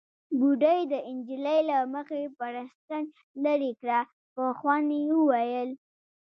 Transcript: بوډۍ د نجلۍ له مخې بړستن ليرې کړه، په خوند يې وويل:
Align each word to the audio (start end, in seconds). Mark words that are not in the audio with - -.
بوډۍ 0.39 0.79
د 0.91 0.93
نجلۍ 1.17 1.59
له 1.69 1.77
مخې 1.93 2.21
بړستن 2.37 3.03
ليرې 3.43 3.71
کړه، 3.79 3.99
په 4.33 4.43
خوند 4.57 4.89
يې 4.97 5.05
وويل: 5.19 5.69